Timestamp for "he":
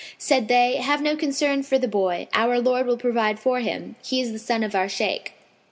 4.03-4.19